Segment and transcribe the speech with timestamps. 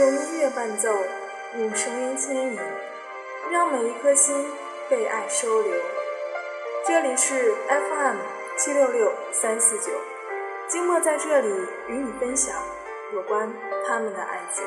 [0.00, 0.88] 用音乐伴奏，
[1.58, 2.58] 用声音牵引，
[3.50, 4.34] 让每一颗心
[4.88, 5.74] 被爱收留。
[6.86, 8.16] 这里是 FM
[8.56, 9.92] 七六六三四九，
[10.66, 11.48] 静默在这里
[11.88, 12.56] 与你分享
[13.12, 13.52] 有关
[13.86, 14.64] 他们的爱情。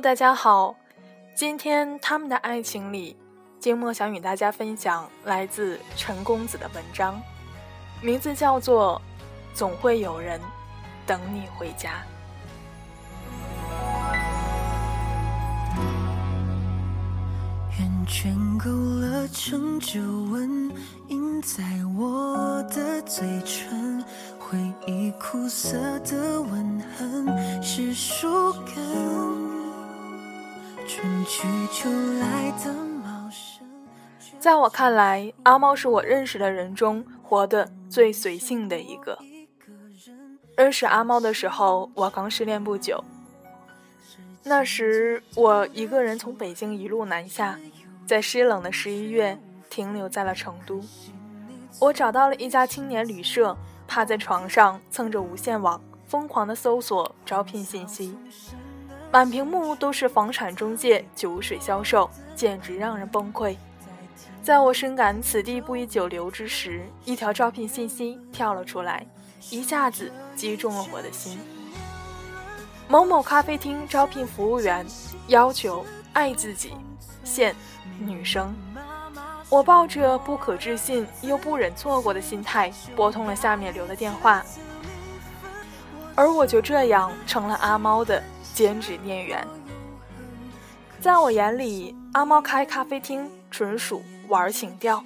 [0.00, 0.76] 大家好。
[1.34, 3.16] 今天他们的爱情里，
[3.58, 7.20] 静默想与大家分享来自陈公子的文章，
[8.00, 9.00] 名字叫做
[9.58, 10.40] 《总会有人
[11.04, 11.90] 等你回家》。
[17.80, 20.70] 圆圈勾勒成皱纹，
[21.08, 21.64] 印在
[21.96, 24.04] 我的嘴唇，
[24.38, 29.47] 回忆苦涩的吻痕是树根。
[34.40, 39.18] 在我看来，阿猫是我认识的人中活得最随性的一个。
[40.56, 43.02] 认识阿猫的时候，我刚失恋不久。
[44.42, 47.58] 那时，我一个人从北京一路南下，
[48.06, 49.38] 在湿冷的十一月
[49.70, 50.80] 停留在了成都。
[51.80, 58.16] 我找到了一家青年旅社，趴在床上蹭着无线网，疯狂地搜索招聘信息。
[59.10, 63.56] 满屏幕都是房产中介、酒水销售，简直让人崩溃。
[64.42, 69.06] 在我深感此地不宜久留之时，一条招聘信息跳了出来，
[69.50, 71.38] 一下子击中了我的心。
[72.86, 74.86] 某某咖啡厅招聘服务员，
[75.28, 76.74] 要求爱自己，
[77.24, 77.54] 现
[77.98, 78.54] 女生。
[79.48, 84.44] 我抱着不可置信又不忍错过的心态，拨通了下面留的电话，
[86.14, 88.22] 而我就这样成了阿猫的。
[88.58, 89.46] 兼职店员，
[90.98, 95.00] 在我眼里，阿猫开咖啡厅纯属玩情调。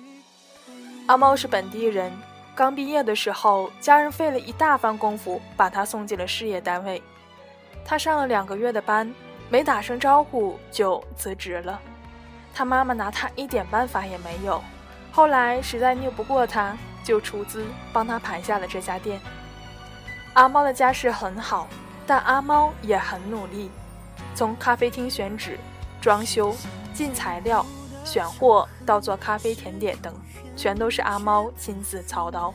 [1.07, 2.11] 阿猫是本地人，
[2.55, 7.03] 刚毕业的时候，家人费了一大番功夫把他送进了事业单位。
[7.85, 9.15] 他上了两个月的班，
[9.51, 11.79] 没打声招呼就辞职了。
[12.55, 14.65] 他妈妈拿他一点办法也没有。
[15.11, 16.75] 后来实在拗不过他，
[17.05, 19.21] 就出资帮他盘下了这家店。
[20.33, 21.69] 阿猫的家世很好。
[22.07, 23.71] 但阿猫也很努力，
[24.35, 25.59] 从咖啡厅选址、
[26.01, 26.55] 装修、
[26.93, 27.65] 进材料、
[28.05, 30.13] 选货到做咖啡甜点等，
[30.57, 32.53] 全都是阿猫亲自操刀。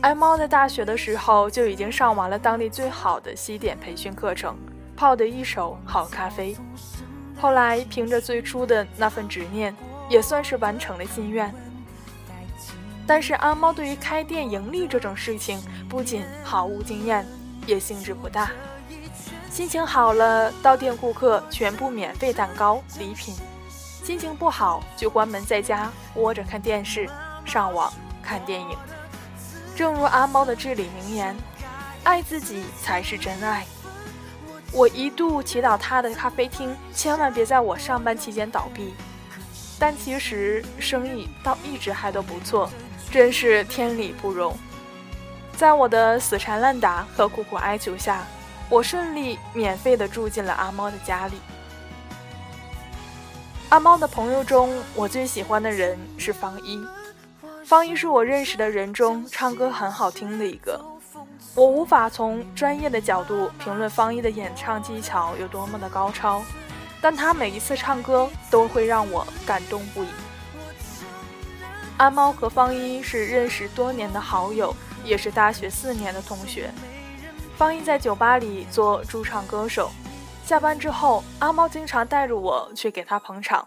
[0.00, 4.56] 阿猫在大学的时候就已经上完了当地最好的西点培训课程，
[4.96, 6.56] 泡得一手好咖啡。
[7.40, 9.74] 后来凭着最初的那份执念，
[10.10, 11.54] 也算是完成了心愿。
[13.06, 17.26] 但是阿猫对于开店盈利这种事情，不仅毫无经验。
[17.66, 18.50] 也兴致不大，
[19.50, 23.34] 心情好了，到店顾客全部免费蛋糕礼品；
[24.04, 27.08] 心情不好，就关门在家窝着看电视、
[27.44, 27.92] 上网
[28.22, 28.76] 看电影。
[29.76, 31.36] 正如阿猫的至理名言
[32.04, 33.66] ：“爱自己才是真爱。”
[34.72, 38.92] 我一度祈祷他的咖啡厅千万别在我上班期间倒闭，
[39.78, 42.68] 但其实生意倒一直还都不错，
[43.10, 44.56] 真是天理不容。
[45.64, 48.22] 在我的死缠烂打和苦苦哀求下，
[48.68, 51.40] 我顺利免费的住进了阿猫的家里。
[53.70, 56.78] 阿猫的朋友中，我最喜欢的人是方一。
[57.64, 60.78] 方一是我认识的人中唱歌很好听的一个。
[61.54, 66.42] 我无法从专业的角度评论方一的演唱技巧有多么的高超，
[67.00, 70.08] 但他每一次唱歌都会让我感动不已。
[71.96, 74.76] 阿猫和方一是认识多年的好友。
[75.04, 76.70] 也是大学四年的同学，
[77.56, 79.90] 方一在酒吧里做驻唱歌手。
[80.44, 83.66] 下班之后，阿猫经常带着我去给他捧场。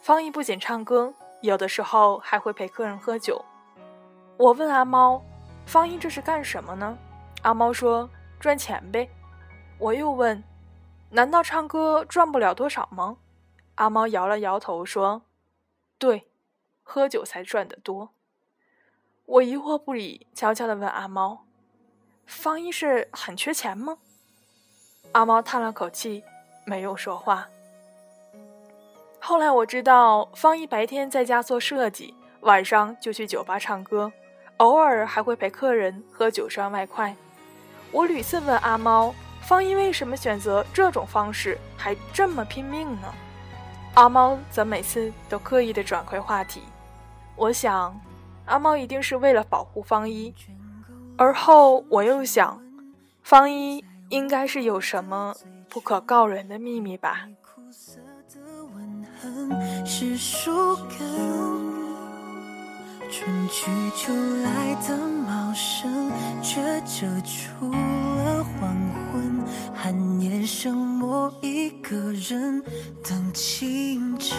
[0.00, 3.42] 方一不仅唱歌，有的时候还会陪客人喝酒。
[4.36, 5.22] 我问阿猫
[5.66, 6.96] ：“方一这是干什么呢？”
[7.42, 8.08] 阿猫说
[8.38, 9.08] ：“赚钱呗。”
[9.78, 10.42] 我又问
[11.10, 13.16] ：“难道唱歌赚不了多少吗？”
[13.76, 15.22] 阿猫摇了摇头说
[15.98, 16.28] ：“对，
[16.82, 18.10] 喝酒才赚得多。”
[19.26, 21.44] 我疑惑不已，悄悄地问阿猫
[22.26, 23.96] ：“方一是很缺钱吗？”
[25.12, 26.22] 阿猫叹了口气，
[26.66, 27.48] 没有说话。
[29.18, 34.12] 后来我知道，方一白天在家做设计，晚上就去酒吧唱歌，
[34.58, 37.16] 偶尔还会陪客人喝酒赚外快。
[37.90, 43.14] 我屡次问阿猫：“方一为什么选择这种方式，还这么拼命呢？”
[43.94, 46.60] 阿猫则每次都刻意的转回话题。
[47.36, 47.98] 我想，
[48.46, 50.34] 阿猫一定是为了保护方一。
[51.16, 52.60] 而后我又想，
[53.22, 55.34] 方一应该是有什么
[55.68, 57.28] 不可告人的秘密吧。
[59.86, 61.74] 是树根。
[63.10, 64.12] 春去秋
[64.42, 66.10] 来的茂盛，
[66.42, 68.74] 却遮住了黄
[69.12, 69.44] 昏。
[69.72, 72.60] 寒夜剩我一个人
[73.04, 74.36] 等清晨。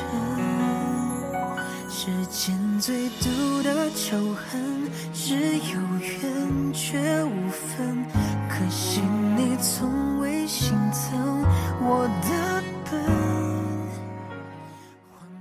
[1.88, 8.06] 世间最毒的仇恨，只有缘却无分。
[8.50, 9.02] 可惜
[9.36, 11.44] 你从未心疼
[11.82, 13.06] 我的笨。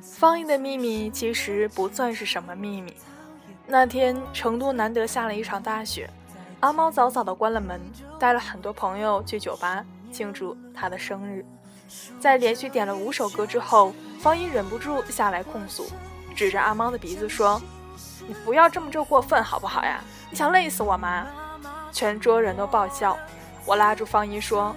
[0.00, 2.94] 方毅的秘密其实不算是什么秘密。
[3.66, 6.08] 那天成都难得下了一场大雪，
[6.60, 7.80] 阿猫早早的关了门，
[8.18, 11.44] 带了很多朋友去酒吧庆祝他的生日。
[12.20, 15.86] 在连续点了五首歌之后，方一忍不住下来控诉，
[16.34, 17.60] 指着阿猫的鼻子说
[18.26, 20.00] ：“你不要这么着过分好不好呀？
[20.30, 21.26] 你想累死我吗？”
[21.92, 23.16] 全桌人都爆笑。
[23.64, 24.74] 我拉住方一说：“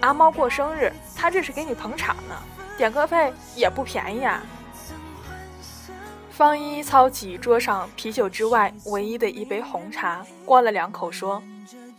[0.00, 2.34] 阿猫过生日，他这是给你捧场呢，
[2.78, 4.42] 点歌费也不便宜啊。”
[6.30, 11.42] 方一操起桌上啤酒之外唯一的一杯红茶，灌了两口，说：“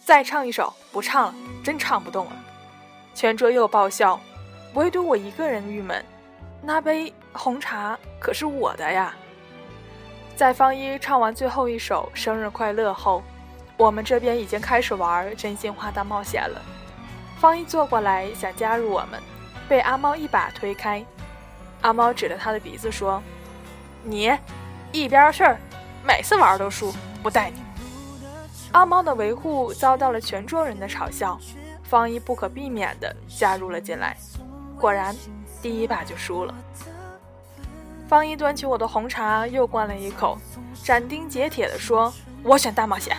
[0.04, 2.32] 再唱一首，不唱了，真唱不动了。”
[3.16, 4.20] 全桌又爆笑，
[4.74, 6.04] 唯独我一个人郁闷。
[6.62, 9.14] 那杯红茶可是我的呀！
[10.36, 13.24] 在方一唱完最后一首《生日快乐》后，
[13.78, 16.62] 我们这边已经开始玩真心话大冒险了。
[17.40, 19.22] 方一坐过来想加入我们，
[19.68, 21.06] 被阿猫一把推开。
[21.82, 23.22] 阿猫指着他的鼻子说。
[24.08, 24.32] 你
[24.92, 25.44] 一边儿去，
[26.04, 26.94] 每次玩都输，
[27.24, 27.64] 不带你。
[28.72, 31.40] 阿猫的维护遭到了全桌人的嘲笑，
[31.82, 34.16] 方一不可避免地加入了进来。
[34.80, 35.16] 果然，
[35.62, 36.54] 第一把就输了。
[38.08, 40.38] 方一端起我的红茶，又灌了一口，
[40.84, 42.14] 斩钉截铁地说
[42.44, 43.18] ：“我选大冒险。”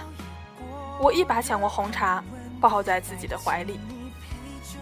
[1.01, 2.23] 我一把抢过红茶，
[2.61, 3.81] 抱在自己的怀里。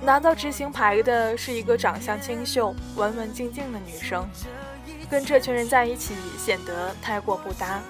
[0.03, 4.29] 拿到执行牌的是一个长相清秀、文文静静的女生。
[5.11, 7.81] 跟这群人在一起显得太过不搭，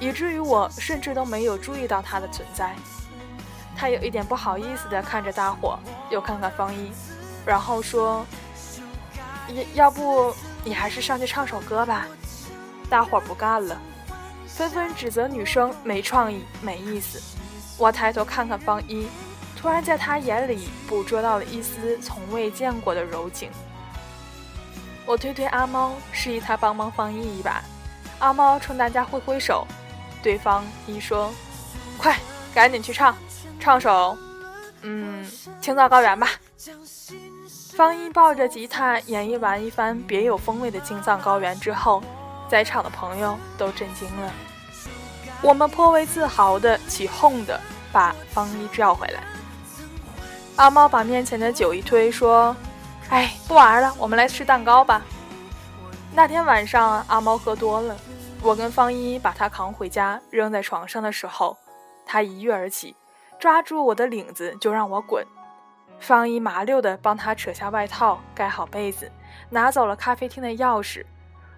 [0.00, 2.74] 以至于我甚至都没有注意到她的存在。
[3.76, 5.78] 他有一点不好意思地看着大伙，
[6.10, 6.92] 又看看方一，
[7.44, 8.24] 然后说
[9.74, 10.32] ：“要要不
[10.64, 12.06] 你还是上去唱首歌吧。”
[12.90, 13.80] 大伙不干了，
[14.46, 17.20] 纷纷指责女生没创意、没意思。
[17.78, 19.06] 我抬头看看方一，
[19.56, 23.50] 突然在他眼里捕捉到了一丝从未见过的柔情。
[25.06, 27.62] 我推推阿猫，示意他帮忙方一一把。
[28.18, 29.66] 阿猫冲大家挥挥手，
[30.22, 31.32] 对方一说
[31.98, 32.18] ：“快，
[32.54, 33.16] 赶紧去唱，
[33.58, 34.16] 唱首，
[34.82, 35.26] 嗯，
[35.60, 36.28] 青藏高原吧。”
[37.76, 42.02] 方一抱着吉他演绎完一番别有风味的青藏高原之后，
[42.48, 44.32] 在场的朋友都震惊了。
[45.40, 47.58] 我们颇为自豪的起哄的
[47.90, 49.24] 把方一叫回来。
[50.56, 52.54] 阿猫把面前的酒一推，说。
[53.08, 55.02] 哎，不玩了，我们来吃蛋糕吧。
[56.14, 57.96] 那天晚上，阿猫喝多了，
[58.42, 61.56] 我跟方一把他扛回家，扔在床上的时候，
[62.06, 62.96] 他一跃而起，
[63.38, 65.26] 抓住我的领子就让我滚。
[66.02, 69.10] 方一麻溜地帮他扯下外套，盖好被子，
[69.48, 71.06] 拿走了咖啡厅的钥匙，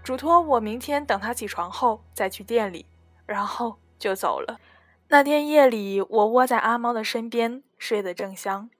[0.05, 2.87] 嘱托我明天等他起床后再去店里，
[3.27, 4.61] 然后就走了。
[5.09, 8.71] 那天夜里，我窝在阿猫的身边，睡得正香。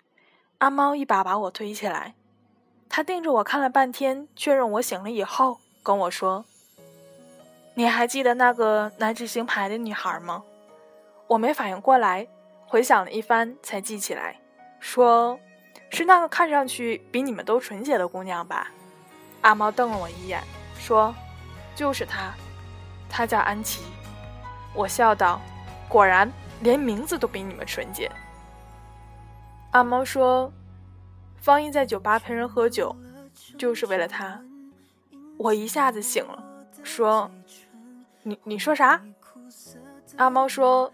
[0.59, 2.15] 阿猫一把把我推起来。
[2.89, 6.45] 他盯着我看了半天，确认我醒了以后，跟我说
[7.75, 10.45] ：“你还记得那个拿执行牌的女孩吗？”
[11.27, 12.27] 我没反应过来，
[12.67, 14.39] 回想了一番才记起来，
[14.79, 15.39] 说
[15.95, 18.71] ：“是那个看上去比你们都纯洁的姑娘吧？”
[19.41, 20.43] 阿猫瞪了我一眼，
[20.79, 21.15] 说
[21.75, 22.35] ：“就是她，
[23.09, 23.83] 她叫安琪。”
[24.75, 25.41] 我笑道
[25.89, 28.11] ：“果然，连名字都比你们纯洁。”
[29.73, 30.53] 阿猫说。
[31.37, 32.97] 方一在酒吧陪人喝酒，
[33.59, 34.41] 就是为了他。
[35.37, 36.43] 我一下子醒了，
[36.83, 37.31] 说
[38.25, 38.99] ：“你你说啥？”
[40.17, 40.91] 阿猫说：“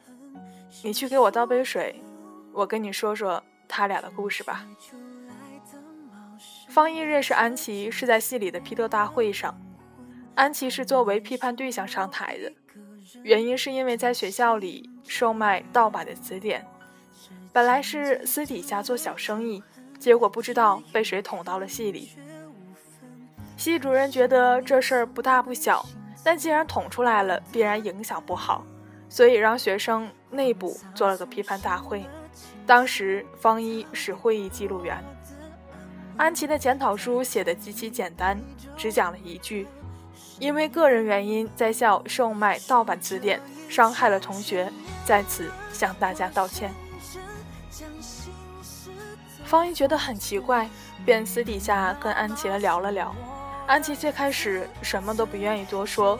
[0.83, 2.03] 你去给我倒杯水，
[2.53, 4.67] 我跟你说说他俩的故事吧。”
[6.69, 9.59] 方一认识安琪是在戏里的批斗大会上，
[10.35, 12.53] 安琪是作为批判对象上台的，
[13.23, 16.67] 原因是因为在学校里售卖盗版的词典，
[17.53, 19.63] 本来是私底下做小生意。
[19.99, 22.13] 结果不知道被谁捅到了戏里。
[23.59, 25.85] 系主任觉得这事儿不大不小，
[26.25, 28.65] 但既然捅出来了，必然影响不好，
[29.11, 32.03] 所以让学生内部做了个批判大会。
[32.71, 34.97] 当时方一是会议记录员。
[36.17, 38.41] 安琪的检讨书写的极其简单，
[38.77, 39.67] 只讲了一句：
[40.39, 44.73] 因为个人原因在校售卖盗版词典，伤害了同学，
[45.05, 46.71] 在此向大家道歉。
[49.45, 50.71] 方一觉得很奇怪，
[51.05, 53.13] 便私底下跟安琪聊了聊。
[53.67, 56.17] 安琪最开始什么都不愿意多说，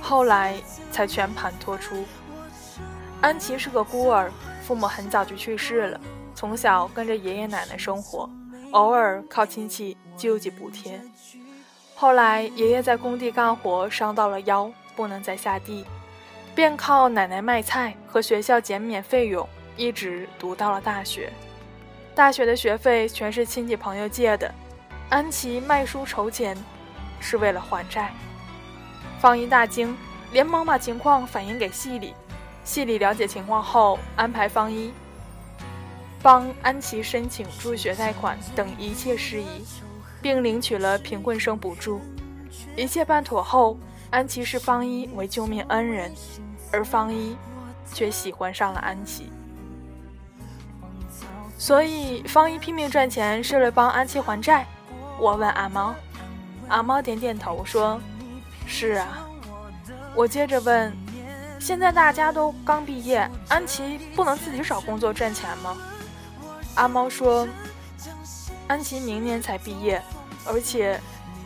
[0.00, 0.56] 后来
[0.90, 2.04] 才全盘托出。
[3.20, 4.32] 安琪是个孤儿，
[4.68, 5.98] 父母很早就去世了，
[6.34, 8.28] 从小跟着爷爷奶奶生活，
[8.72, 11.00] 偶尔靠亲戚救济补贴。
[11.94, 15.86] 后来爷爷在工地干活伤到了腰，不能再下地，
[16.54, 21.32] 便靠奶奶卖菜和学校减免费用，一直读到了大学。
[22.14, 24.54] 大学的学费全是亲戚朋友借的，
[25.08, 26.54] 安琪卖书筹钱，
[27.20, 28.12] 是为了还债。
[29.18, 29.96] 方一大惊，
[30.30, 32.12] 连忙把情况反映给系里。
[32.68, 34.92] 系里了解情况后，安排方一
[36.22, 39.64] 帮安琪申请助学贷款等一切事宜，
[40.20, 41.98] 并领取了贫困生补助。
[42.76, 43.78] 一切办妥后，
[44.10, 46.12] 安琪视方一为救命恩人，
[46.70, 47.34] 而方一
[47.94, 49.32] 却喜欢上了安琪。
[51.56, 54.66] 所以方一拼命赚钱是为了帮安琪还债。
[55.18, 55.94] 我问阿猫，
[56.68, 57.98] 阿猫点点头说
[58.68, 59.26] ：“是啊。”
[60.14, 60.94] 我接着问
[61.58, 65.76] ：“现在大家都刚毕业，安琪不能自己找工作赚钱吗？”
[66.76, 67.46] 阿猫说
[68.68, 70.00] ：“安琪明年才毕业，
[70.46, 71.00] 而且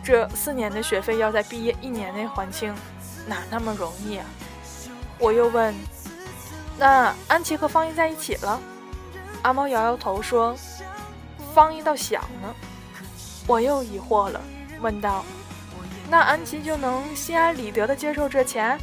[0.04, 2.74] 这四年的学费要在毕业一年内还清，
[3.26, 4.26] 哪那么容易啊？”
[5.18, 5.74] 我又问
[6.78, 8.60] ：“那安琪和方一在一起了？”
[9.42, 10.54] 阿猫摇摇头说
[11.54, 12.54] ：“方一倒想呢。”
[13.48, 14.40] 我又疑惑了，
[14.80, 15.24] 问道
[16.08, 18.78] ：“那安琪就能心安理得地接受这钱？”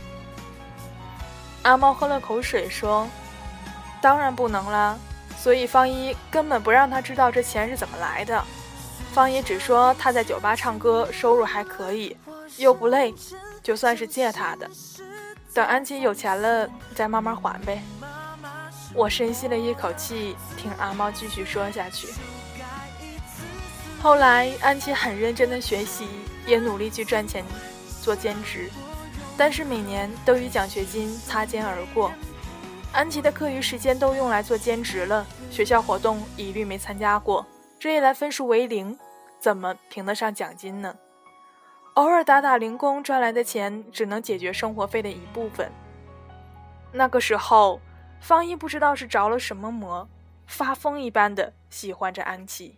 [1.69, 3.07] 阿猫喝了口水说
[4.01, 4.97] ：“当然不能了。
[5.37, 8.43] 所以方一根本不让他知道这钱是怎么来的。
[9.13, 12.17] 方一只说他在酒吧唱歌，收入还可以，
[12.57, 13.13] 又不累，
[13.61, 14.67] 就算是借他的。
[15.53, 17.83] 等安琪有钱了，再慢慢还呗。”
[18.95, 22.07] 我深吸了一口气，听阿猫继续说下去。
[24.01, 26.07] 后来，安琪很认真的学习，
[26.47, 27.45] 也努力去赚钱，
[28.01, 28.71] 做兼职，
[29.39, 32.11] 但是每年都与奖学金擦肩而过。
[32.91, 37.45] 安琪的课余时间都用来做兼职了，学校活动一律没参加过，
[37.79, 38.99] 这一来分数为零，
[39.39, 40.93] 怎么评得上奖金呢？
[41.93, 45.71] 偶尔打打零工赚来的钱，只能解决生活费的一部分。
[46.91, 47.79] 那个时候。
[48.21, 50.05] 方一不知道是着了什么魔，
[50.45, 52.77] 发疯一般的喜欢着安琪。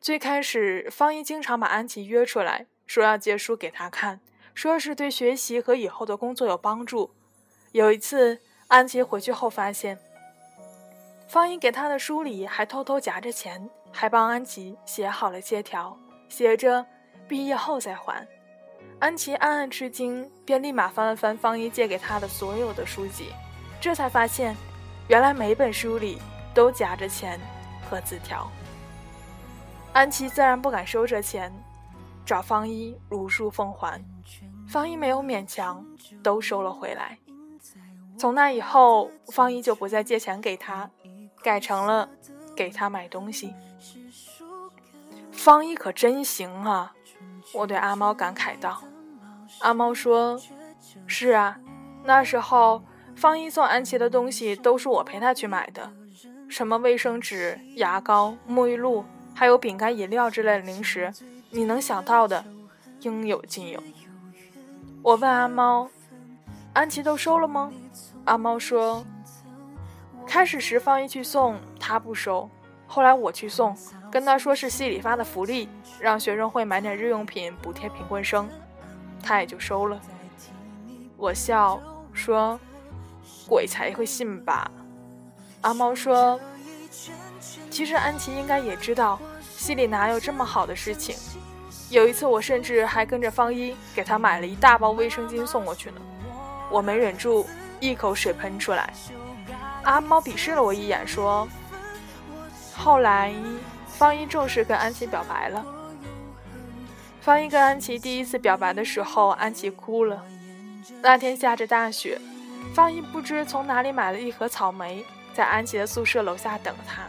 [0.00, 4.20] 最开始，方一经常把安琪约出来，说要借书给他看，
[4.54, 7.10] 说是对学习和以后的工作有帮助。
[7.72, 9.98] 有一次，安琪回去后发现，
[11.26, 15.98] 方一给他的书里还偷偷夹着钱，还帮安琪写好了借条，
[16.28, 16.84] 写着
[17.26, 18.26] “毕业后再还”。
[19.00, 23.32] 安琪暗暗吃惊，便立马翻了翻方一借给他的所有的书籍，
[23.80, 24.56] 这才发现，
[25.08, 26.18] 原来每本书里
[26.54, 27.40] 都夹着钱
[27.90, 28.48] 和字条。
[29.92, 31.52] 安琪自然不敢收这钱，
[32.24, 34.02] 找方一如数奉还，
[34.68, 35.84] 方一没有勉强，
[36.22, 37.18] 都收了回来。
[38.16, 40.88] 从那以后，方一就不再借钱给他，
[41.42, 42.08] 改成了
[42.56, 43.52] 给他买东西。
[45.32, 46.94] 方一可真行啊！
[47.52, 48.82] 我对阿猫感慨道。
[49.60, 50.40] 阿猫说
[51.06, 51.60] ：“是啊，
[52.04, 52.82] 那时候
[53.14, 55.92] 方一送安琪的东西都是我陪他去买的，
[56.48, 59.04] 什么卫生纸、牙膏、沐浴露，
[59.34, 61.12] 还有饼干、饮料之类的零食，
[61.54, 62.44] 你能想到的，
[63.00, 63.80] 应有尽有。”
[65.02, 65.88] 我问阿猫
[66.74, 67.72] ：“安琪都收了吗？”
[68.26, 69.04] 阿猫说
[70.26, 72.50] ：“开始时方一去送，他不收，
[72.88, 73.76] 后来我去送，
[74.10, 75.68] 跟他说是系里发的福利，
[76.00, 78.48] 让学生会买点日用品补贴贫困生。”
[79.22, 80.00] 他也就收了。
[81.16, 81.80] 我笑
[82.12, 82.58] 说
[83.48, 84.68] ：“鬼才会信吧？”
[85.62, 86.40] 阿猫说
[87.70, 89.20] ：“其实安琪应该也知道，
[89.64, 91.16] 心里哪有这么好的事情。
[91.88, 95.96] 有一次，我甚至还跟着方一给他买了一大包卫生巾送过去呢。
[96.70, 97.46] 我没忍住，
[97.80, 98.92] 一口水喷出来。
[99.84, 101.48] 阿猫鄙视了我一眼，说
[102.76, 103.32] ：‘后来，
[103.86, 105.64] 方一正式跟安琪表白了。’”
[107.22, 110.22] 方一跟安琪第一次表白的时候，安琪哭了。
[111.00, 112.20] 那天下着大雪，
[112.74, 115.02] 方一不知从哪里买了一盒草莓，
[115.32, 117.04] 在安琪的宿舍楼下等她。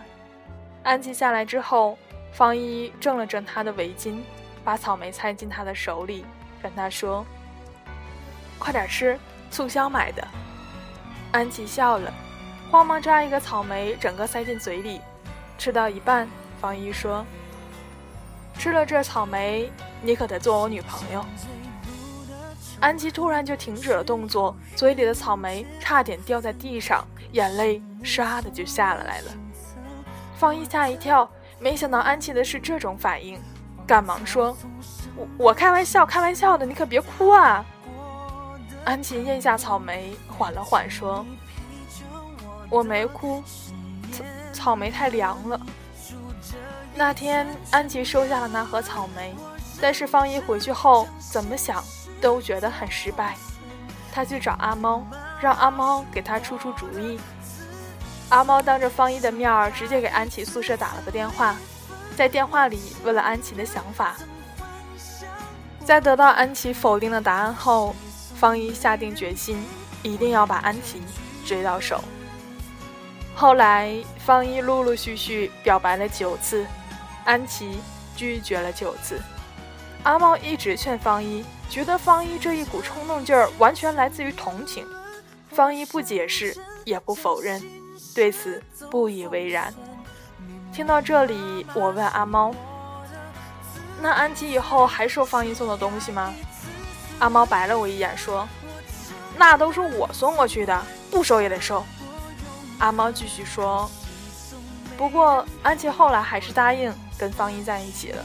[0.83, 1.97] 安琪下来之后，
[2.35, 4.19] 方一正了正他的围巾，
[4.61, 6.25] 把草莓塞进他的手里，
[6.61, 7.25] 跟他说
[8.59, 9.17] ：“快点吃，
[9.49, 10.27] 促销买的。”
[11.31, 12.13] 安琪笑了，
[12.69, 14.99] 慌忙抓一个草莓，整个塞进嘴里。
[15.57, 16.27] 吃到一半，
[16.59, 17.25] 方一说
[18.59, 21.25] ：“吃了这草莓，你可得做我女朋友。”
[22.81, 29.31] 安琪突然就停止了动作，嘴里的草莓差点掉在地上，眼泪唰的就下了来了。
[30.35, 33.39] 方一吓一跳，没想到安琪的是这种反应，
[33.88, 34.55] 赶忙说
[35.15, 37.65] ：“我我开玩笑，开玩笑的，你可别哭啊。”
[38.85, 41.25] 安琪咽下草莓，缓了缓说
[42.69, 43.43] ：“我没哭，
[44.12, 45.59] 草草莓太凉了。”
[46.95, 49.33] 那天，安琪收下了那盒草莓，
[49.81, 51.83] 但是方一回去后怎么想？
[52.21, 53.35] 都觉得很失败，
[54.12, 55.05] 他去找阿猫，
[55.41, 57.19] 让阿猫给他出出主意。
[58.29, 61.55] 阿猫当着方一的面儿，直接给安琪宿舍打了个电话，
[62.17, 64.15] 在电话里问了安琪的想法。
[65.86, 67.96] 在得到安琪否定的答案后，
[68.36, 69.63] 方一下定决心，
[70.01, 71.01] 一定要把安琪
[71.46, 72.03] 追到手。
[73.36, 76.65] 后来，方一陆陆续续表白了九次，
[77.25, 77.79] 安琪
[78.15, 79.22] 拒绝了九次。
[80.03, 84.88] 阿猫一直劝方一，觉得方一这一股冲动劲儿完全来自于同情。
[85.51, 87.62] 方一不解释，也不否认，
[88.15, 89.72] 对此不以为然。
[90.74, 92.55] 听到这里，我问阿猫
[94.01, 96.34] ：“那安琪以后还收方一送的东西吗？”
[97.19, 98.48] 阿猫白了我一眼，说
[99.38, 100.81] ：“那都是我送过去的，
[101.12, 101.84] 不收也得收。”
[102.79, 103.89] 阿猫继续说
[104.98, 108.24] ：“不过安琪后来还是答应跟方一在一起了。”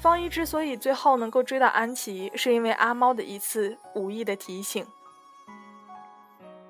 [0.00, 4.86] 方一之所以最后能够追到安琪，是因为阿猫的一次无意的提醒。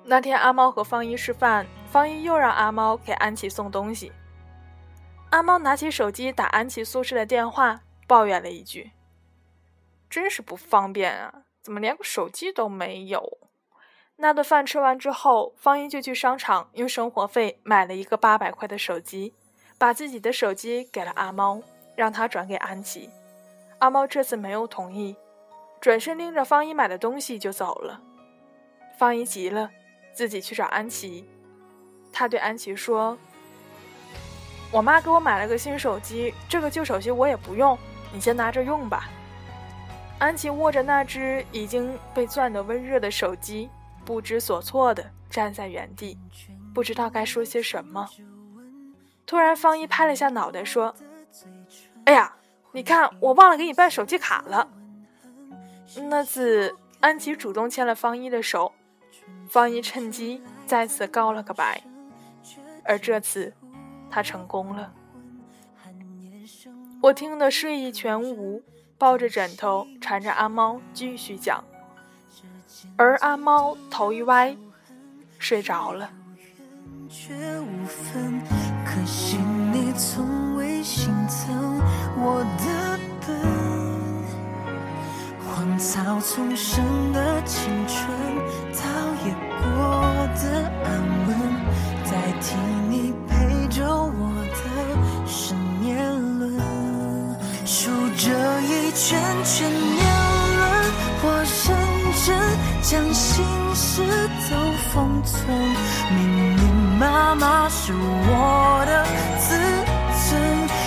[0.03, 4.11] 那天阿猫和方一吃饭，方一又让阿猫给安琪送东西。
[5.29, 8.91] 阿猫拿起手机打安琪宿舍的电话，抱怨了一句
[10.09, 13.39] ：“真是不方便啊，怎么连个手机都没有？”
[14.17, 19.33] 那顿饭吃完之后，方一就去商场用生活费买了一个八百块的手机，
[19.77, 21.61] 把自己的手机给了阿猫，
[21.95, 23.09] 让他转给安琪。
[23.79, 25.15] 阿猫这次没有同意，
[25.79, 28.01] 转身拎着方一买的东西就走了。
[28.97, 29.71] 方一急了，
[30.13, 31.27] 自己去找安琪。
[32.11, 33.17] 他对安琪说
[34.71, 37.77] ：“我妈给我买了个新手机，这个旧手机我也不用，
[38.13, 39.09] 你先拿着用吧。”
[40.19, 43.69] 安琪握着那只已经被攥得温热的手机，
[44.05, 46.17] 不知所措的站在原地，
[46.73, 48.07] 不知道该说些什么。
[49.25, 50.93] 突然，方一拍了下脑袋说
[52.05, 52.35] ：“哎呀！”
[52.73, 54.65] 你看，我忘了给你办手机卡了。
[56.07, 58.71] 那次，安琪主动牵了方一的手，
[59.47, 61.81] 方一趁机再次告了个白。
[62.83, 63.53] 而这次，
[64.09, 64.91] 他成功了。
[67.01, 68.63] 我听得睡意全无，
[68.97, 71.63] 抱着枕头缠着阿猫继续讲，
[72.95, 74.55] 而阿猫头一歪，
[75.39, 76.11] 睡着了。
[82.17, 83.29] 我的笨，
[85.47, 88.07] 荒草丛生的青春，
[90.41, 90.45] 的
[90.83, 90.89] 安
[91.27, 91.29] 稳，
[92.05, 92.55] 代替
[92.89, 93.31] 你陪
[93.67, 94.19] 着我
[94.51, 94.59] 的
[95.27, 95.89] 是年
[96.39, 96.41] 轮，
[97.65, 98.25] 数着
[98.61, 100.01] 一圈圈年
[100.57, 100.59] 轮，
[101.23, 101.67] 我认
[102.25, 102.27] 真
[102.81, 104.03] 将心事
[104.49, 104.51] 都
[104.91, 105.37] 封存，
[106.15, 106.19] 明
[106.55, 106.59] 明。
[106.99, 109.03] 妈妈是我的
[109.39, 109.57] 自
[110.29, 110.29] 尊，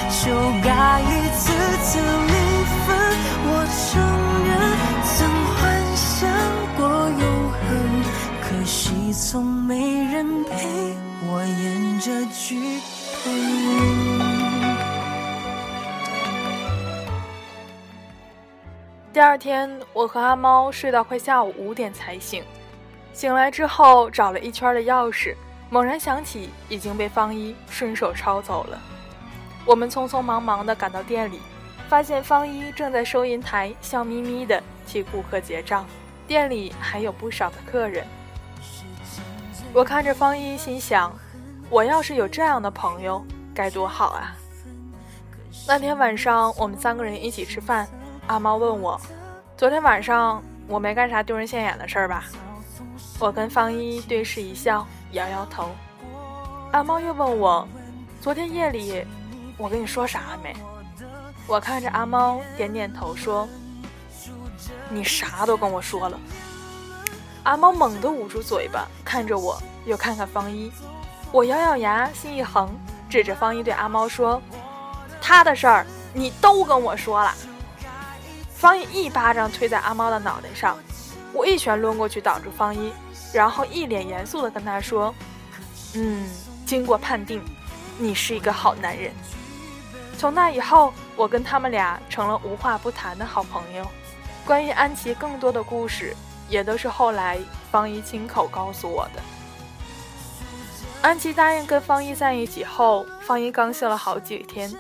[0.09, 0.31] 修
[0.63, 1.43] 改一次
[1.83, 1.99] 次
[12.45, 12.57] 演这剧
[13.25, 13.33] 本。
[19.13, 22.45] 第二天，我和阿猫睡到快下午五点才醒，
[23.13, 25.35] 醒来之后找了一圈的钥匙。
[25.71, 28.79] 猛然想起，已经被方一顺手抄走了。
[29.65, 31.41] 我们匆匆忙忙地赶到店里，
[31.89, 35.87] 发现方一正在收银台笑眯眯地替顾客结账，
[36.29, 38.07] 店里还有不少的客人。
[39.73, 41.13] 我看着方一，心想：
[41.71, 43.25] 我要是有这样的朋友，
[43.55, 44.37] 该多好啊！
[45.67, 47.89] 那天晚上，我们三个人一起吃饭，
[48.27, 49.01] 阿猫问我
[49.57, 52.25] ：“昨天晚上我没干啥丢人现眼的事儿吧？”
[53.19, 54.87] 我跟方一对视一笑。
[55.13, 55.71] 摇摇头，
[56.73, 57.67] 阿猫又问我
[58.21, 59.07] ：“昨天夜里
[59.57, 60.55] 我跟你说啥了没？”
[61.47, 63.49] 我看着阿猫点点头说
[64.91, 66.19] ：“你啥都跟我说了。”
[67.45, 70.73] 阿猫猛地捂住嘴巴，看着我，又看看方一。
[71.35, 72.71] 我咬咬牙，心一横，
[73.11, 74.41] 指着方一对阿猫说
[75.21, 77.35] ：“他的事儿你都跟我说了。”
[78.55, 80.79] 方一一巴掌推在阿猫的脑袋上，
[81.33, 82.93] 我一拳抡过去挡住方一。
[83.33, 85.13] 然后一脸严肃地跟他说
[85.97, 86.31] ：“嗯，
[86.65, 87.43] 经过判定，
[87.99, 89.11] 你是一个好男人。”
[90.17, 93.85] 从那以后，我跟他们俩成了无话不谈的好朋友。
[94.47, 96.15] 关于安琪更多的故事，
[96.49, 97.41] 也都是后来
[97.73, 99.21] 方一亲口告诉我的。
[101.05, 104.75] 安琪答应跟方一在一起后，方一高兴了好几天。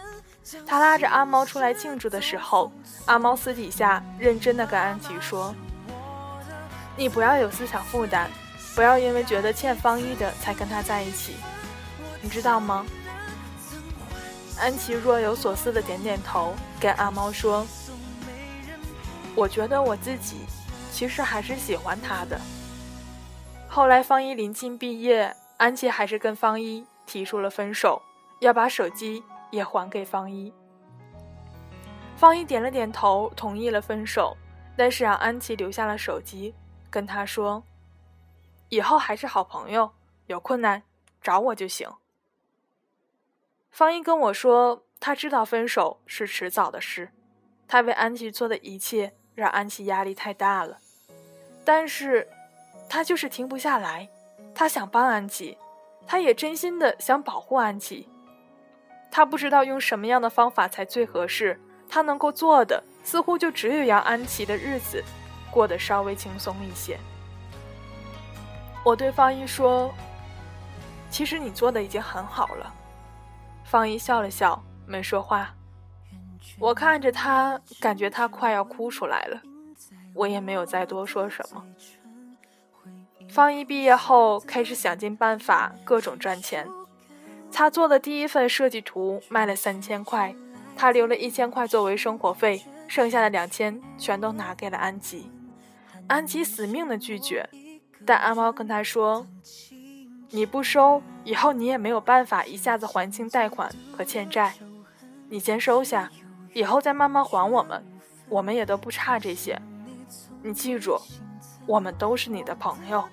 [0.64, 2.72] 他拉着阿猫出来庆祝的时候，
[3.04, 5.54] 阿猫私底下认真的跟安琪说
[6.96, 8.30] ：“你不要有思想负担，
[8.74, 11.34] 不要因为觉得欠方一的才跟他在一起，
[12.22, 12.87] 你知道吗？”
[14.58, 17.66] 安琪若有所思的点点头，跟阿猫说
[19.37, 20.37] ：“我觉得我自己
[20.90, 22.40] 其实还是喜欢他的。”
[23.68, 28.01] 后来方一临近毕业，安琪还是跟方一提出了分手，
[28.40, 29.23] 要把手机。
[29.51, 30.53] 也还给方一。
[32.17, 34.37] 方一点了点头，同意了分手，
[34.77, 36.53] 但是让安琪留下了手机，
[36.90, 37.62] 跟他说
[38.69, 39.93] ：“以后还是好朋友，
[40.27, 40.83] 有困难
[41.23, 41.88] 找我就行。”
[43.71, 47.12] 方一跟我说，他知道分手是迟早的事，
[47.69, 50.79] 他为安琪做的一切让安琪压力太大了，
[51.64, 52.29] 但是，
[52.88, 54.09] 他就是停不下来，
[54.55, 55.59] 他想帮安琪，
[56.07, 58.09] 他也真心的想保护安琪。
[59.11, 65.03] 他不知道用什么样的方法才最合适，他能够做的似乎就只有让安琪的日子
[65.51, 66.99] 过得稍微轻松一些。
[68.85, 69.93] 我对方一说
[71.11, 72.73] ：“其实你做的已经很好了。”
[73.64, 75.55] 方一笑了笑，没说话。
[76.59, 79.40] 我看着他，感觉他快要哭出来了，
[80.12, 81.64] 我也没有再多说什么。
[83.28, 86.68] 方一毕业后开始想尽办法各种赚钱。
[87.52, 90.34] 他做的第一份设计图卖了三千块，
[90.76, 95.30] 他留了一千块作为生活费，剩下的两千全都拿给了安吉。
[96.06, 97.48] 安吉死命的拒绝，
[98.04, 99.26] 但阿猫跟他说
[100.30, 104.54] ：“你不收，以后你也没有办法一下子还清贷款和欠债，
[105.28, 106.10] 你先收下，
[106.52, 107.82] 以后再慢慢还我们，
[108.28, 109.60] 我们也都不差这些。
[110.42, 110.98] 你记住，
[111.66, 113.05] 我们都是你的朋友。”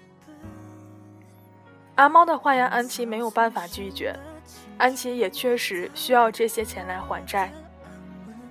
[1.96, 4.18] 阿猫的话让安琪没有办法拒绝。
[4.78, 7.52] 安琪也确实需要这些钱来还债，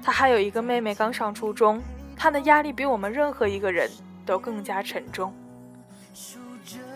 [0.03, 1.83] 她还有一个妹妹刚上初中，
[2.17, 3.91] 她的压力比我们任何一个人
[4.25, 5.35] 都更加沉重。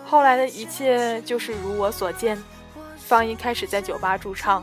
[0.05, 2.41] 后来的一切就是如我所见，
[2.97, 4.63] 方一开始在酒吧驻唱，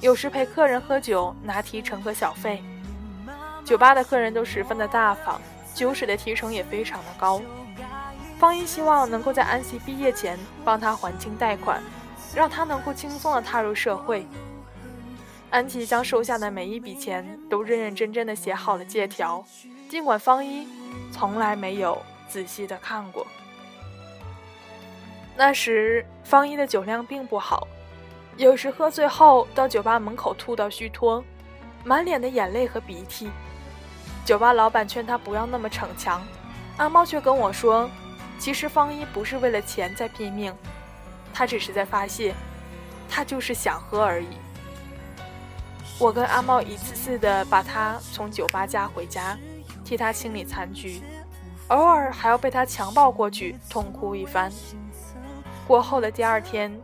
[0.00, 2.62] 有时陪客人喝酒拿提成和小费，
[3.64, 5.38] 酒吧的客人都十分的大方，
[5.74, 7.42] 酒水的提成也非常的高。
[8.38, 11.82] 方一希望能够在安琪毕业前帮她还清贷款。
[12.34, 14.26] 让他能够轻松地踏入社会。
[15.50, 19.42] 安琪将收下的每一笔钱都认认真真的写好了借条，
[19.88, 20.68] 尽管方一
[21.10, 21.96] 从来没有
[22.28, 23.26] 仔细的看过。
[25.34, 27.66] 那时方一的酒量并不好，
[28.36, 31.24] 有时喝醉后到酒吧门口吐到虚脱，
[31.82, 33.30] 满脸的眼泪和鼻涕。
[34.26, 36.22] 酒吧老板劝他不要那么逞强，
[36.76, 37.88] 阿猫却跟我说，
[38.38, 40.54] 其实方一不是为了钱在拼命。
[41.34, 42.34] 他只是在发泄，
[43.08, 44.26] 他就是想喝而已。
[45.98, 49.38] 我跟阿猫一次次的把他从酒吧架回家，
[49.84, 51.00] 替他清理残局，
[51.68, 54.50] 偶尔还要被他强暴过去痛哭一番。
[55.66, 56.76] 过后的第二天，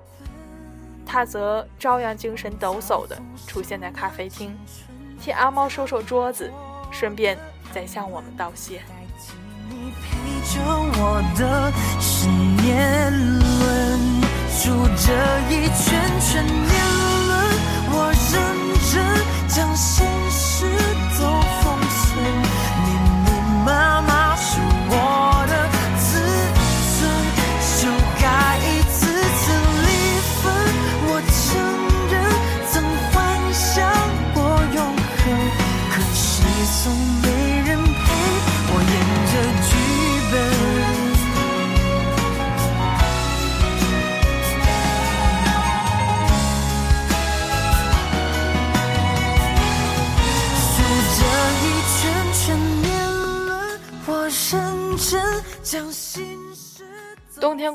[1.06, 4.56] 他则照样精神抖擞的出现在咖啡厅，
[5.20, 6.52] 替阿猫收收桌子，
[6.92, 7.36] 顺便
[7.72, 8.82] 再向我们道谢。
[10.52, 13.42] 着我的十年轮
[14.50, 15.04] 数着
[15.48, 15.52] 一
[15.82, 15.84] 圈
[16.20, 16.68] 圈年
[17.28, 17.32] 轮，
[17.90, 17.94] 我
[18.30, 18.32] 认
[18.92, 18.92] 真
[19.48, 20.66] 将现实
[21.18, 21.20] 都
[21.60, 22.22] 封存，
[22.84, 22.86] 密
[23.24, 23.26] 密
[23.64, 23.68] 麻
[24.02, 24.92] 麻是我。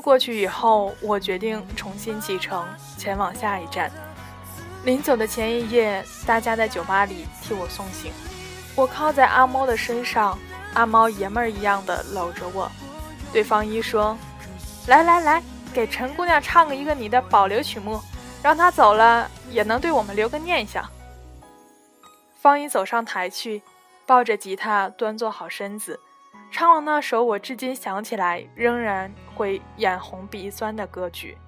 [0.00, 3.90] 过去以后，我决定重新启程，前往下一站。
[4.84, 8.10] 临走的前一夜，大家在酒吧里替我送行。
[8.74, 10.38] 我靠在阿猫的身上，
[10.74, 12.70] 阿猫爷们儿一样的搂着我。
[13.32, 14.16] 对方一说
[14.88, 15.42] ：“来来来，
[15.74, 18.00] 给陈姑娘唱一个你的保留曲目，
[18.42, 20.88] 让她走了也能对我们留个念想。”
[22.40, 23.62] 方一走上台去，
[24.06, 26.00] 抱着吉他，端坐好身子。
[26.50, 31.38] 唱了那首我至今想起来仍然会眼红鼻酸的歌曲，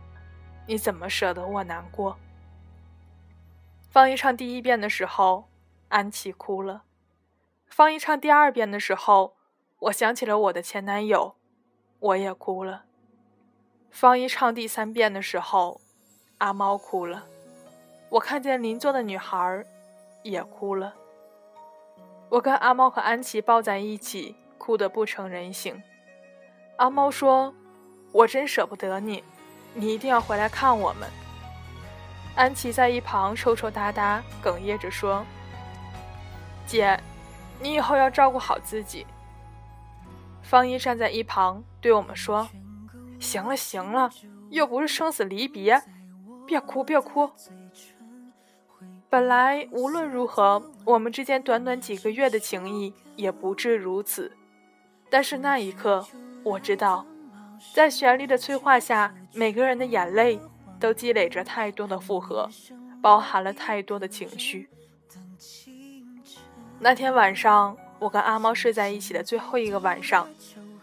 [0.66, 2.16] 你怎么舍得我难过？
[3.90, 5.48] 方一唱第一遍的时候，
[5.88, 6.82] 安琪哭了；
[7.66, 9.34] 方一唱第二遍的时候，
[9.80, 11.34] 我想起了我的前男友，
[11.98, 12.84] 我也哭了。
[13.90, 15.80] 方一唱第三遍的时候，
[16.38, 17.26] 阿猫哭了。
[18.08, 19.64] 我看见邻座的女孩
[20.22, 20.94] 也哭了。
[22.30, 25.82] 我跟阿猫和安琪抱在一起，哭得不成人形。
[26.76, 27.52] 阿猫说
[28.14, 29.24] ：“我真舍不得你，
[29.74, 31.10] 你一定要回来看我们。”
[32.36, 35.26] 安琪在一旁抽抽搭搭，哽咽着说
[36.64, 36.96] ：“姐，
[37.60, 39.04] 你以后要照顾好自己。”
[40.42, 42.48] 方一站在一旁对我们说
[43.18, 44.08] ：“行了行了，
[44.50, 45.82] 又不是生死离别，
[46.46, 47.28] 别哭别哭。”
[49.10, 54.36] 本来无论如何，我们之间短短几个月的情谊也不至如此。
[55.12, 56.04] 但是那一刻，
[56.42, 57.06] 我知道，
[57.74, 60.40] 在旋律的催化下，每个人的眼泪。
[60.80, 62.50] 都积累着太多的负荷，
[63.00, 64.68] 包含了太多的情绪。
[66.80, 70.28] 那天晚上，我跟阿猫睡在一起的最后一个晚上，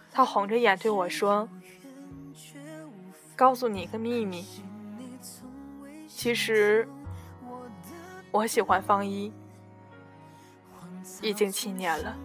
[0.10, 1.50] 他红着眼对我说
[3.36, 4.46] ：“告诉你一个秘密，
[6.08, 6.88] 其实
[8.32, 9.34] 我喜欢方一，
[11.22, 12.16] 已经七年了。”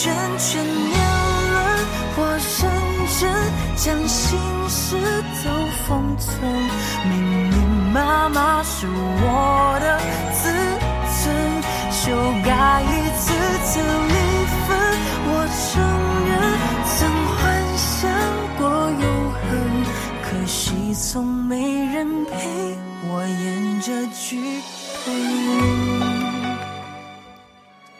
[0.00, 0.94] 圈圈年
[1.50, 1.58] 轮，
[2.14, 2.62] 我认
[3.18, 3.20] 真
[3.74, 4.94] 将心事
[5.42, 5.50] 都
[5.82, 6.30] 封存。
[7.10, 7.12] 明
[7.50, 7.52] 明
[7.92, 9.98] 妈妈是我的
[10.38, 10.40] 自
[11.18, 11.34] 尊，
[11.90, 11.98] 修
[12.44, 12.48] 改
[12.80, 12.86] 一
[13.18, 13.34] 次
[13.64, 14.14] 次离
[14.68, 14.70] 分。
[15.30, 15.30] 我
[15.66, 15.82] 承
[16.28, 16.30] 认
[16.94, 16.96] 曾
[17.34, 17.36] 幻
[17.76, 17.98] 想
[18.56, 18.60] 过
[19.02, 19.50] 永恒，
[20.22, 21.50] 可惜从没
[21.86, 22.30] 人陪
[23.10, 24.62] 我演这剧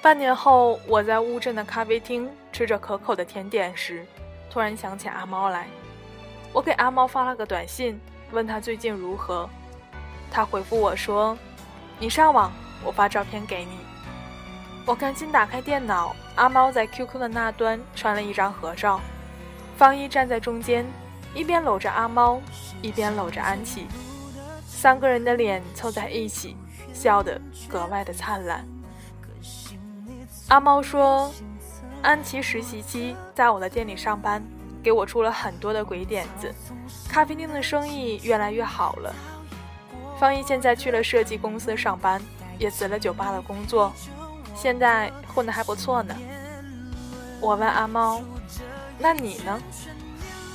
[0.00, 4.06] 半年后，我在乌镇的咖啡厅吃着可口的甜点时，
[4.48, 5.66] 突然想起阿猫来。
[6.52, 9.48] 我给阿猫发了个短信，问他最近如何。
[10.30, 11.36] 他回复我说
[11.98, 12.52] ：“你上网，
[12.84, 13.78] 我发照片给你。”
[14.86, 19.00] 我赶紧打开电脑，阿猫在 QQ 的那端传了一张合照，
[19.76, 20.86] 方一站在中间，
[21.34, 22.40] 一边搂着阿猫，
[22.80, 23.86] 一边搂着安琪，
[24.64, 26.56] 三个人的脸凑在一起，
[26.94, 28.64] 笑得格外的灿烂。
[30.48, 31.30] 阿猫说
[32.00, 34.42] ：“安琪实习期在我的店里上班，
[34.82, 36.50] 给我出了很多的鬼点子，
[37.06, 39.14] 咖啡店的生意越来越好了。
[40.18, 42.18] 方一现在去了设计公司上班，
[42.58, 43.92] 也辞了酒吧的工作，
[44.56, 46.16] 现在混得还不错呢。”
[47.40, 48.22] 我问阿猫
[48.98, 49.60] ：“那你呢？”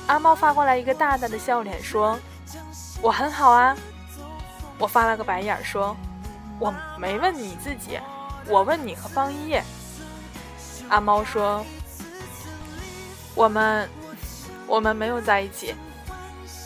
[0.08, 2.18] 阿猫发过来一个大大的笑脸，说
[3.00, 3.76] ：“我很好啊。”
[4.76, 5.96] 我发了个白眼，说
[6.58, 8.00] ：“我没问你自己，
[8.48, 9.56] 我问你和方一。”
[10.94, 11.66] 阿猫说
[13.34, 13.88] ：“我们，
[14.64, 15.74] 我们没有在一起，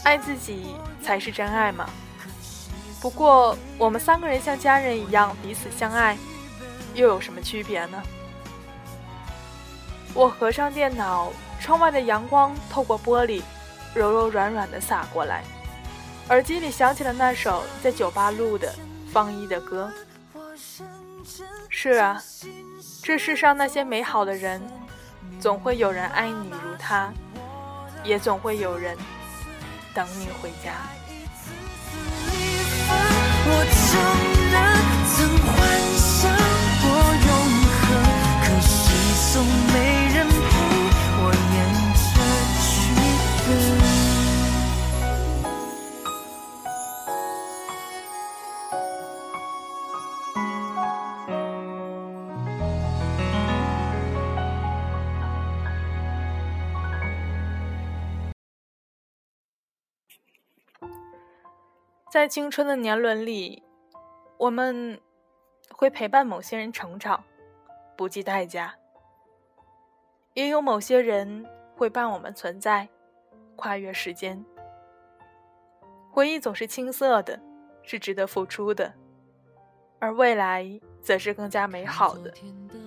[0.04, 1.88] 爱自己才是真爱嘛。
[3.00, 6.14] 不过，我们三个人像家人一样彼此相爱，
[6.92, 8.02] 又有什么区别呢？”
[10.12, 13.40] 我合上电脑，窗外的阳光透过玻璃，
[13.94, 15.42] 柔柔软软的洒过来，
[16.28, 18.74] 耳机里响起了那首在酒吧录的
[19.10, 19.90] 方一的歌。
[21.70, 22.22] 是啊。
[23.08, 24.60] 这世上那些美好的人，
[25.40, 27.10] 总会有人爱你如他，
[28.04, 28.94] 也总会有人
[29.94, 30.72] 等你回家。
[33.46, 33.98] 我承
[34.52, 34.60] 认
[35.08, 35.56] 曾幻
[35.96, 36.28] 想
[36.82, 36.86] 过
[37.24, 37.32] 永
[37.80, 37.88] 恒，
[38.44, 38.76] 可是
[39.32, 39.40] 从
[39.72, 39.74] 没
[40.14, 40.28] 人
[62.18, 63.62] 在青春的年轮里，
[64.38, 65.00] 我们
[65.70, 67.22] 会陪伴某些人成长，
[67.96, 68.72] 不计代价；
[70.34, 72.88] 也有某些人会伴我们存在，
[73.54, 74.44] 跨越时间。
[76.10, 77.38] 回忆总是青涩的，
[77.84, 78.90] 是值得付出的；
[80.00, 80.68] 而未来
[81.00, 82.34] 则是更加美好的，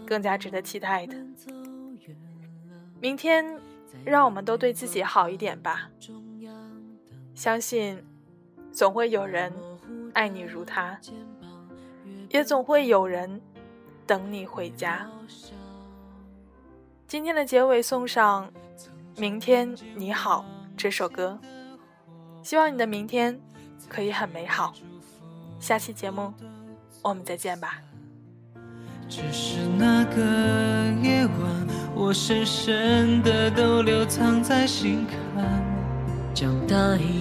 [0.06, 1.16] 更加值得期待的。
[3.00, 3.58] 明天，
[4.04, 5.90] 让我们都对自己好一点吧。
[7.34, 8.06] 相信。
[8.72, 9.52] 总会有人
[10.14, 10.98] 爱你如他，
[12.30, 13.42] 也总会有人
[14.08, 15.08] 等你回家。
[17.08, 18.50] 今天的结尾送上
[19.20, 20.46] 《明天你好》
[20.78, 21.38] 这首歌，
[22.42, 23.38] 希望你的明天
[23.90, 24.74] 可以很美好。
[25.60, 26.34] 下期节目
[27.02, 27.82] 我们再见吧。
[29.10, 30.22] 只是那个
[31.04, 35.72] 夜晚，我深深的都留藏在心坎。
[36.34, 37.21] 长大以后，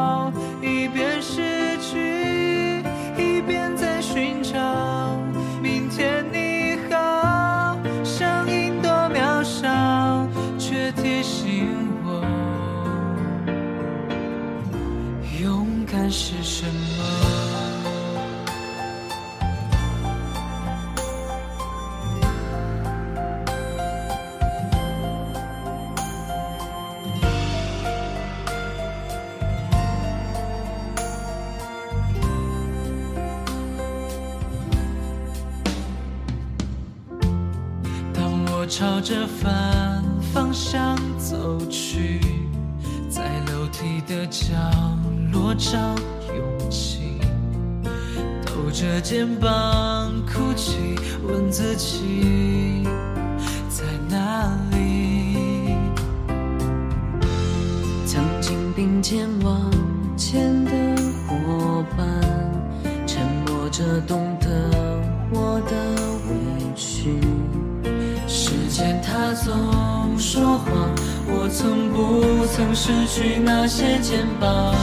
[70.33, 70.89] 说谎，
[71.27, 74.73] 我从不曾失去那些肩膀。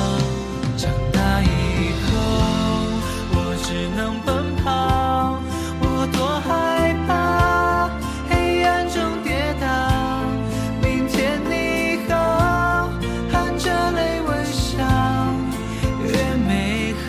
[0.77, 2.13] 长大以后，
[3.33, 5.41] 我只能奔跑，
[5.81, 7.89] 我多害怕
[8.29, 9.67] 黑暗中跌倒。
[10.83, 12.91] 明天你好，
[13.33, 14.77] 含着泪微笑，
[16.05, 16.13] 越
[16.45, 17.09] 美好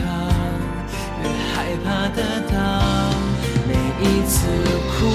[1.21, 2.55] 越害怕得到。
[3.67, 4.47] 每一次
[4.95, 5.11] 哭，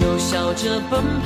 [0.00, 1.25] 又笑着奔跑，